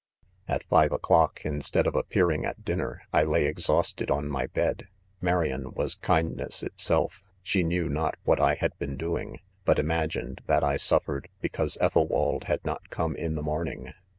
[0.49, 4.47] ■ i At five o'clock, instead 'of appearing at dinner, I lay exhausted on my
[4.47, 4.87] bed.
[5.21, 10.63] Marian was kindness itself; she knew not what I had been doing, but imagined that
[10.63, 13.93] I suffered be° causer 'Ethelwald had not come in the morning.